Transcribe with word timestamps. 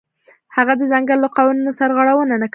هغه 0.55 0.73
د 0.79 0.81
ځنګل 0.91 1.17
له 1.23 1.29
قوانینو 1.37 1.71
سرغړونه 1.79 2.35
نه 2.41 2.45
کوله. 2.47 2.49